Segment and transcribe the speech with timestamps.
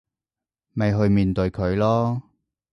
[0.73, 2.21] 咪去面對佢囉